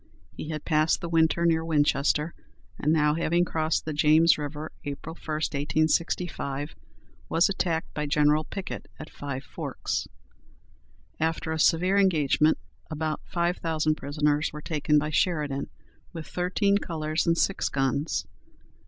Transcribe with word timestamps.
He 0.31 0.49
had 0.49 0.65
passed 0.65 0.99
the 0.99 1.09
winter 1.09 1.45
near 1.45 1.63
Winchester, 1.63 2.33
and 2.79 2.91
now 2.91 3.13
having 3.13 3.45
crossed 3.45 3.85
the 3.85 3.93
James 3.93 4.35
River, 4.35 4.71
April 4.83 5.13
1, 5.13 5.19
1865, 5.23 6.73
was 7.29 7.47
attacked 7.47 7.93
by 7.93 8.07
General 8.07 8.43
Pickett 8.43 8.87
at 8.97 9.11
Five 9.11 9.43
Forks. 9.43 10.07
After 11.19 11.51
a 11.51 11.59
severe 11.59 11.97
engagement 11.99 12.57
about 12.89 13.21
five 13.27 13.57
thousand 13.57 13.93
prisoners 13.93 14.51
were 14.51 14.59
taken 14.63 14.97
by 14.97 15.11
Sheridan, 15.11 15.69
with 16.13 16.25
thirteen 16.25 16.79
colors 16.79 17.27
and 17.27 17.37
six 17.37 17.69
guns. 17.69 18.25